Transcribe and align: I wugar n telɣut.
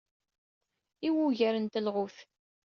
I 1.07 1.09
wugar 1.13 1.55
n 1.59 1.65
telɣut. 1.73 2.17